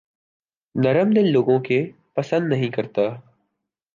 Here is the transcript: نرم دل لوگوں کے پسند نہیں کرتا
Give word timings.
نرم 0.75 1.09
دل 1.09 1.31
لوگوں 1.31 1.59
کے 1.59 1.79
پسند 2.13 2.49
نہیں 2.49 2.71
کرتا 2.71 3.01